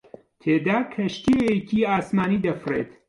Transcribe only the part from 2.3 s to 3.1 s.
دەفڕێت